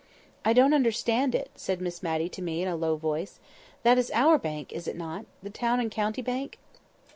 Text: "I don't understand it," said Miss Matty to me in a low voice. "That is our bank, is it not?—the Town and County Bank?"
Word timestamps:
"I 0.43 0.53
don't 0.53 0.73
understand 0.73 1.35
it," 1.35 1.51
said 1.55 1.79
Miss 1.79 2.01
Matty 2.01 2.27
to 2.29 2.41
me 2.41 2.63
in 2.63 2.67
a 2.67 2.75
low 2.75 2.95
voice. 2.95 3.39
"That 3.83 3.99
is 3.99 4.09
our 4.15 4.39
bank, 4.39 4.73
is 4.73 4.87
it 4.87 4.95
not?—the 4.97 5.51
Town 5.51 5.79
and 5.79 5.91
County 5.91 6.23
Bank?" 6.23 6.57